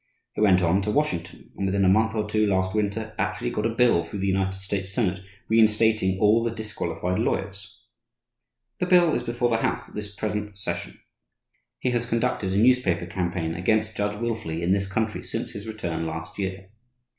He 0.33 0.41
went 0.41 0.63
on 0.63 0.81
to 0.81 0.89
Washington, 0.89 1.51
and 1.55 1.67
within 1.67 1.85
a 1.85 1.87
month 1.87 2.15
or 2.15 2.27
two 2.27 2.47
last 2.47 2.73
winter 2.73 3.13
actually 3.19 3.51
got 3.51 3.67
a 3.67 3.75
bill 3.75 4.01
through 4.01 4.17
the 4.21 4.25
United 4.25 4.59
States 4.59 4.91
Senate 4.91 5.19
reinstating 5.47 6.17
all 6.17 6.43
the 6.43 6.49
disqualified 6.49 7.19
lawyers. 7.19 7.79
The 8.79 8.87
bill 8.87 9.13
is 9.13 9.21
before 9.21 9.49
the 9.49 9.57
House 9.61 9.87
at 9.87 9.93
this 9.93 10.15
present 10.15 10.57
session. 10.57 10.97
He 11.77 11.91
has 11.91 12.07
conducted 12.07 12.51
a 12.51 12.57
newspaper 12.57 13.05
campaign 13.05 13.53
against 13.53 13.95
Judge 13.95 14.15
Wilfley 14.15 14.63
in 14.63 14.71
this 14.71 14.87
country 14.91 15.21
since 15.21 15.51
his 15.51 15.67
return 15.67 16.07
last 16.07 16.39
year. 16.39 16.71